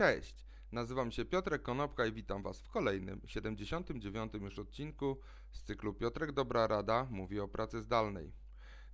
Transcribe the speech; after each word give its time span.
Cześć, 0.00 0.44
nazywam 0.72 1.12
się 1.12 1.24
Piotrek 1.24 1.62
Konopka 1.62 2.06
i 2.06 2.12
witam 2.12 2.42
Was 2.42 2.60
w 2.60 2.68
kolejnym, 2.68 3.20
79. 3.26 4.32
już 4.34 4.58
odcinku 4.58 5.20
z 5.50 5.62
cyklu 5.62 5.94
Piotrek 5.94 6.32
Dobra 6.32 6.66
Rada 6.66 7.06
mówi 7.10 7.40
o 7.40 7.48
pracy 7.48 7.82
zdalnej. 7.82 8.32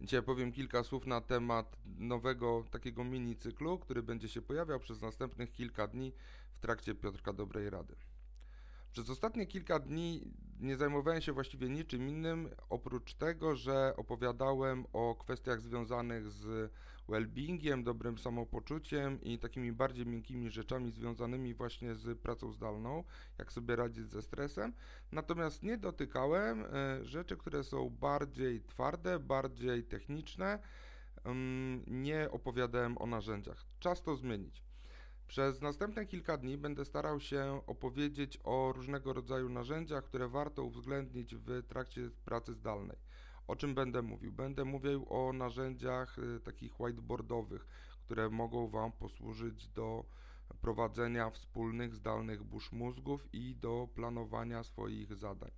Dzisiaj 0.00 0.22
powiem 0.22 0.52
kilka 0.52 0.82
słów 0.82 1.06
na 1.06 1.20
temat 1.20 1.76
nowego 1.84 2.64
takiego 2.70 3.04
mini 3.04 3.36
cyklu, 3.36 3.78
który 3.78 4.02
będzie 4.02 4.28
się 4.28 4.42
pojawiał 4.42 4.80
przez 4.80 5.02
następnych 5.02 5.52
kilka 5.52 5.86
dni 5.86 6.12
w 6.52 6.60
trakcie 6.60 6.94
Piotrka 6.94 7.32
Dobrej 7.32 7.70
Rady. 7.70 7.96
Przez 8.96 9.10
ostatnie 9.10 9.46
kilka 9.46 9.78
dni 9.78 10.32
nie 10.60 10.76
zajmowałem 10.76 11.20
się 11.20 11.32
właściwie 11.32 11.68
niczym 11.68 12.08
innym, 12.08 12.48
oprócz 12.70 13.14
tego, 13.14 13.56
że 13.56 13.94
opowiadałem 13.96 14.84
o 14.92 15.14
kwestiach 15.14 15.60
związanych 15.60 16.30
z 16.30 16.72
well-beingiem, 17.08 17.82
dobrym 17.82 18.18
samopoczuciem 18.18 19.20
i 19.20 19.38
takimi 19.38 19.72
bardziej 19.72 20.06
miękkimi 20.06 20.50
rzeczami 20.50 20.90
związanymi 20.90 21.54
właśnie 21.54 21.94
z 21.94 22.18
pracą 22.18 22.52
zdalną, 22.52 23.04
jak 23.38 23.52
sobie 23.52 23.76
radzić 23.76 24.10
ze 24.10 24.22
stresem. 24.22 24.72
Natomiast 25.12 25.62
nie 25.62 25.78
dotykałem 25.78 26.64
e, 26.64 27.04
rzeczy, 27.04 27.36
które 27.36 27.64
są 27.64 27.90
bardziej 27.90 28.62
twarde, 28.62 29.18
bardziej 29.18 29.84
techniczne. 29.84 30.58
Nie 31.86 32.30
opowiadałem 32.30 32.98
o 32.98 33.06
narzędziach. 33.06 33.64
Czas 33.80 34.02
to 34.02 34.16
zmienić. 34.16 34.65
Przez 35.28 35.60
następne 35.60 36.06
kilka 36.06 36.36
dni 36.36 36.58
będę 36.58 36.84
starał 36.84 37.20
się 37.20 37.60
opowiedzieć 37.66 38.38
o 38.44 38.72
różnego 38.76 39.12
rodzaju 39.12 39.48
narzędziach, 39.48 40.04
które 40.04 40.28
warto 40.28 40.64
uwzględnić 40.64 41.34
w 41.34 41.62
trakcie 41.66 42.10
pracy 42.24 42.54
zdalnej. 42.54 42.96
O 43.46 43.56
czym 43.56 43.74
będę 43.74 44.02
mówił? 44.02 44.32
Będę 44.32 44.64
mówił 44.64 45.06
o 45.08 45.32
narzędziach 45.32 46.18
y, 46.18 46.40
takich 46.40 46.80
whiteboardowych, 46.80 47.66
które 48.04 48.30
mogą 48.30 48.68
Wam 48.68 48.92
posłużyć 48.92 49.68
do 49.68 50.04
prowadzenia 50.60 51.30
wspólnych 51.30 51.94
zdalnych 51.94 52.44
burz 52.44 52.72
mózgów 52.72 53.34
i 53.34 53.56
do 53.56 53.88
planowania 53.94 54.62
swoich 54.62 55.14
zadań. 55.14 55.50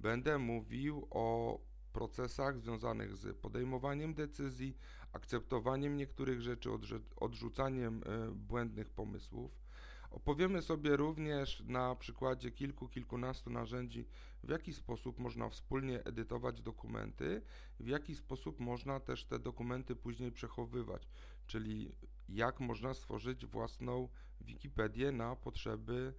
Będę 0.00 0.38
mówił 0.38 1.08
o 1.10 1.58
procesach 1.96 2.58
związanych 2.58 3.16
z 3.16 3.36
podejmowaniem 3.36 4.14
decyzji, 4.14 4.76
akceptowaniem 5.12 5.96
niektórych 5.96 6.40
rzeczy, 6.40 6.70
odrzucaniem 7.16 8.02
e, 8.06 8.30
błędnych 8.30 8.90
pomysłów. 8.90 9.50
Opowiemy 10.10 10.62
sobie 10.62 10.96
również 10.96 11.62
na 11.66 11.94
przykładzie 11.94 12.50
kilku, 12.50 12.88
kilkunastu 12.88 13.50
narzędzi, 13.50 14.06
w 14.44 14.50
jaki 14.50 14.72
sposób 14.72 15.18
można 15.18 15.48
wspólnie 15.48 16.04
edytować 16.04 16.62
dokumenty, 16.62 17.42
w 17.80 17.86
jaki 17.86 18.14
sposób 18.14 18.60
można 18.60 19.00
też 19.00 19.24
te 19.24 19.38
dokumenty 19.38 19.96
później 19.96 20.32
przechowywać, 20.32 21.08
czyli 21.46 21.92
jak 22.28 22.60
można 22.60 22.94
stworzyć 22.94 23.46
własną 23.46 24.08
Wikipedię 24.40 25.12
na 25.12 25.36
potrzeby 25.36 26.14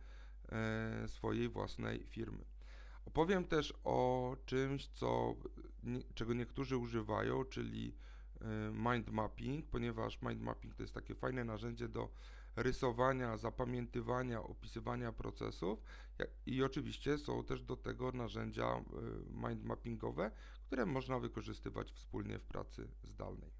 e, 0.50 1.08
swojej 1.08 1.50
własnej 1.50 2.03
firmy. 2.03 2.56
Opowiem 3.08 3.45
też 3.45 3.73
o 3.83 4.36
czymś, 4.45 4.88
co, 4.88 5.36
czego 6.16 6.33
niektórzy 6.33 6.77
używają, 6.77 7.45
czyli 7.45 7.95
e, 8.41 8.45
mind 8.72 9.11
mapping, 9.11 9.66
ponieważ 9.66 10.22
mind 10.22 10.41
mapping 10.41 10.75
to 10.75 10.83
jest 10.83 10.94
takie 10.94 11.16
fajne 11.16 11.44
narzędzie 11.44 11.88
do 11.88 12.09
rysowania, 12.55 13.38
zapamiętywania, 13.38 14.44
opisywania 14.44 15.11
procesów 15.11 15.83
i 16.45 16.64
oczywiście 16.64 17.17
są 17.17 17.44
też 17.44 17.64
do 17.64 17.77
tego 17.77 18.11
narzędzia 18.11 18.66
e, 18.66 18.83
mind 19.47 19.64
mappingowe, 19.64 20.31
które 20.66 20.86
można 20.86 21.19
wykorzystywać 21.19 21.92
wspólnie 21.92 22.39
w 22.39 22.44
pracy 22.44 22.88
zdalnej. 23.03 23.52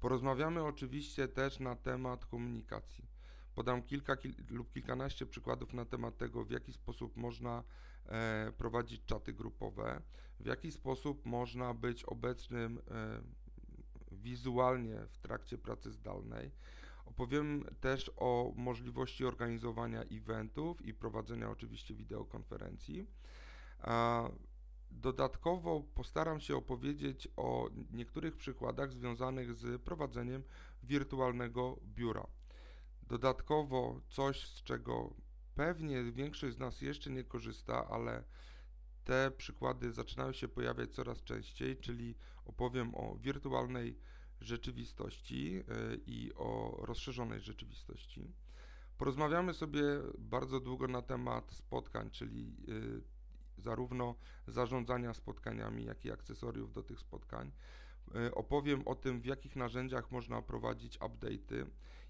Porozmawiamy 0.00 0.62
oczywiście 0.64 1.28
też 1.28 1.60
na 1.60 1.76
temat 1.76 2.26
komunikacji. 2.26 3.17
Podam 3.58 3.82
kilka 3.82 4.16
kil 4.16 4.34
lub 4.50 4.72
kilkanaście 4.72 5.26
przykładów 5.26 5.72
na 5.72 5.84
temat 5.84 6.16
tego, 6.16 6.44
w 6.44 6.50
jaki 6.50 6.72
sposób 6.72 7.16
można 7.16 7.64
e, 8.06 8.52
prowadzić 8.58 9.04
czaty 9.04 9.32
grupowe, 9.32 10.02
w 10.40 10.46
jaki 10.46 10.72
sposób 10.72 11.26
można 11.26 11.74
być 11.74 12.04
obecnym 12.04 12.78
e, 12.90 13.20
wizualnie 14.12 15.06
w 15.10 15.18
trakcie 15.18 15.58
pracy 15.58 15.92
zdalnej. 15.92 16.50
Opowiem 17.06 17.64
też 17.80 18.10
o 18.16 18.52
możliwości 18.56 19.24
organizowania 19.24 20.02
eventów 20.02 20.82
i 20.82 20.94
prowadzenia 20.94 21.50
oczywiście 21.50 21.94
wideokonferencji. 21.94 23.06
Dodatkowo 24.90 25.82
postaram 25.94 26.40
się 26.40 26.56
opowiedzieć 26.56 27.28
o 27.36 27.70
niektórych 27.90 28.36
przykładach 28.36 28.92
związanych 28.92 29.54
z 29.54 29.82
prowadzeniem 29.82 30.42
wirtualnego 30.82 31.76
biura. 31.84 32.26
Dodatkowo 33.08 34.00
coś, 34.08 34.46
z 34.46 34.62
czego 34.62 35.14
pewnie 35.54 36.12
większość 36.12 36.56
z 36.56 36.58
nas 36.58 36.80
jeszcze 36.80 37.10
nie 37.10 37.24
korzysta, 37.24 37.88
ale 37.88 38.24
te 39.04 39.30
przykłady 39.30 39.92
zaczynają 39.92 40.32
się 40.32 40.48
pojawiać 40.48 40.94
coraz 40.94 41.22
częściej, 41.22 41.76
czyli 41.76 42.14
opowiem 42.44 42.94
o 42.94 43.16
wirtualnej 43.16 43.98
rzeczywistości 44.40 45.62
e, 45.68 45.94
i 46.06 46.32
o 46.34 46.80
rozszerzonej 46.82 47.40
rzeczywistości. 47.40 48.32
Porozmawiamy 48.98 49.54
sobie 49.54 49.82
bardzo 50.18 50.60
długo 50.60 50.88
na 50.88 51.02
temat 51.02 51.52
spotkań, 51.52 52.10
czyli 52.10 52.56
e, 53.58 53.62
zarówno 53.62 54.14
zarządzania 54.46 55.14
spotkaniami, 55.14 55.84
jak 55.84 56.04
i 56.04 56.12
akcesoriów 56.12 56.72
do 56.72 56.82
tych 56.82 57.00
spotkań. 57.00 57.52
E, 58.14 58.34
opowiem 58.34 58.88
o 58.88 58.94
tym, 58.94 59.20
w 59.20 59.26
jakich 59.26 59.56
narzędziach 59.56 60.10
można 60.10 60.42
prowadzić 60.42 60.98
update'y, 60.98 61.66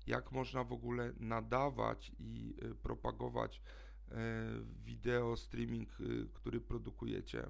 jak 0.08 0.32
można 0.32 0.64
w 0.64 0.72
ogóle 0.72 1.12
nadawać 1.20 2.12
i 2.18 2.54
propagować 2.82 3.62
wideo 4.84 5.36
streaming, 5.36 5.88
który 6.34 6.60
produkujecie. 6.60 7.46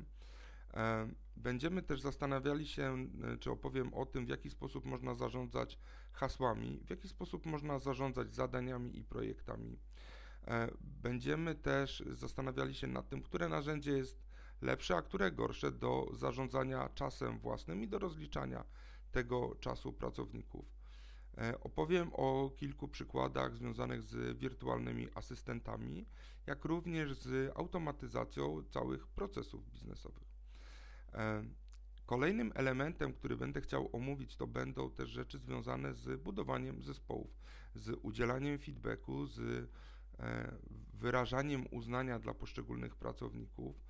Będziemy 1.37 1.83
też 1.83 2.01
zastanawiali 2.01 2.67
się, 2.67 3.07
czy 3.41 3.51
opowiem 3.51 3.95
o 3.95 4.07
tym, 4.07 4.27
w 4.27 4.29
jaki 4.29 4.51
sposób 4.51 4.85
można 4.85 5.15
zarządzać 5.15 5.79
hasłami, 6.13 6.81
w 6.87 6.91
jaki 6.91 7.09
sposób 7.09 7.47
można 7.47 7.79
zarządzać 7.79 8.35
zadaniami 8.35 8.99
i 8.99 9.05
projektami. 9.05 9.79
E, 10.47 10.69
będziemy 10.81 11.55
też 11.55 12.03
zastanawiali 12.13 12.75
się 12.75 12.87
nad 12.87 13.09
tym, 13.09 13.23
które 13.23 13.49
narzędzie 13.49 13.93
jest 13.93 14.23
lepsze, 14.63 14.97
a 14.97 15.03
które 15.03 15.33
gorsze 15.33 15.73
do 15.73 16.09
zarządzania 16.13 16.89
czasem 16.95 17.39
własnym 17.39 17.83
i 17.83 17.89
do 17.89 17.99
rozliczania 17.99 18.65
tego 19.13 19.55
czasu 19.61 19.93
pracowników. 19.93 20.78
E, 21.38 21.60
opowiem 21.60 22.10
o 22.12 22.50
kilku 22.56 22.88
przykładach 22.88 23.56
związanych 23.56 24.03
z 24.03 24.38
wirtualnymi 24.38 25.09
asystentami, 25.15 26.06
jak 26.47 26.65
również 26.65 27.15
z 27.15 27.56
automatyzacją 27.56 28.62
całych 28.62 29.06
procesów 29.06 29.71
biznesowych. 29.71 30.28
E, 31.15 31.44
kolejnym 32.06 32.53
elementem, 32.54 33.12
który 33.12 33.37
będę 33.37 33.60
chciał 33.60 33.88
omówić, 33.93 34.37
to 34.37 34.47
będą 34.47 34.91
też 34.91 35.10
rzeczy 35.10 35.38
związane 35.38 35.94
z 35.94 36.21
budowaniem 36.21 36.82
zespołów, 36.82 37.31
z 37.75 37.98
udzielaniem 38.03 38.59
feedbacku, 38.59 39.27
z 39.27 39.38
e, 40.19 40.53
wyrażaniem 40.94 41.66
uznania 41.71 42.19
dla 42.19 42.34
poszczególnych 42.34 42.97
pracowników, 42.97 43.84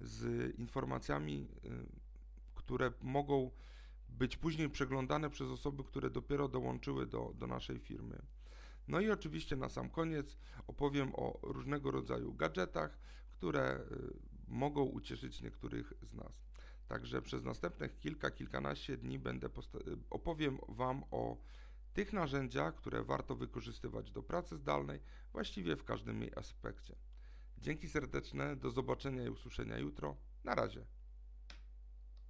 z 0.00 0.54
informacjami, 0.58 1.48
które 2.54 2.92
mogą 3.00 3.50
być 4.18 4.36
później 4.36 4.70
przeglądane 4.70 5.30
przez 5.30 5.48
osoby, 5.48 5.84
które 5.84 6.10
dopiero 6.10 6.48
dołączyły 6.48 7.06
do, 7.06 7.32
do 7.34 7.46
naszej 7.46 7.78
firmy. 7.78 8.22
No 8.88 9.00
i 9.00 9.10
oczywiście 9.10 9.56
na 9.56 9.68
sam 9.68 9.90
koniec 9.90 10.38
opowiem 10.66 11.12
o 11.14 11.38
różnego 11.42 11.90
rodzaju 11.90 12.34
gadżetach, 12.34 12.98
które 13.30 13.80
mogą 14.48 14.82
ucieszyć 14.82 15.42
niektórych 15.42 15.92
z 16.02 16.14
nas. 16.14 16.44
Także 16.88 17.22
przez 17.22 17.44
następnych 17.44 17.98
kilka, 17.98 18.30
kilkanaście 18.30 18.96
dni 18.96 19.18
będę 19.18 19.48
opowiem 20.10 20.58
Wam 20.68 21.04
o 21.10 21.36
tych 21.94 22.12
narzędziach, 22.12 22.74
które 22.74 23.04
warto 23.04 23.36
wykorzystywać 23.36 24.10
do 24.10 24.22
pracy 24.22 24.56
zdalnej, 24.56 25.00
właściwie 25.32 25.76
w 25.76 25.84
każdym 25.84 26.22
jej 26.22 26.32
aspekcie. 26.36 26.96
Dzięki 27.58 27.88
serdeczne, 27.88 28.56
do 28.56 28.70
zobaczenia 28.70 29.24
i 29.24 29.28
usłyszenia 29.28 29.78
jutro. 29.78 30.16
Na 30.44 30.54
razie. 30.54 30.86